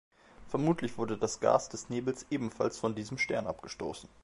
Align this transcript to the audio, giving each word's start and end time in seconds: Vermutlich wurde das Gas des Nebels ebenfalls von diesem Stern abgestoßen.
Vermutlich 0.47 0.97
wurde 0.97 1.15
das 1.15 1.39
Gas 1.41 1.69
des 1.69 1.89
Nebels 1.89 2.25
ebenfalls 2.31 2.79
von 2.79 2.95
diesem 2.95 3.19
Stern 3.19 3.45
abgestoßen. 3.45 4.09